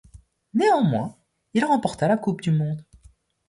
[0.55, 1.15] Néanmoins,
[1.53, 2.83] il remporta la coupe du monde.